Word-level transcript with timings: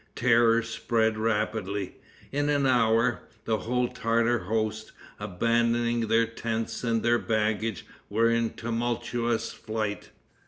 Terror 0.15 0.63
spread 0.63 1.15
rapidly. 1.15 1.97
In 2.31 2.49
an 2.49 2.65
hour, 2.65 3.21
the 3.45 3.59
whole 3.59 3.87
Tartar 3.87 4.39
host, 4.45 4.93
abandoning 5.19 6.07
their 6.07 6.25
tents 6.25 6.83
and 6.83 7.03
their 7.03 7.19
baggage, 7.19 7.85
were 8.09 8.27
in 8.27 8.55
tumultuous 8.55 9.53
flight. 9.53 10.09